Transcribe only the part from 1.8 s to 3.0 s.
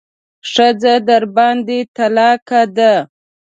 طلاقه ده.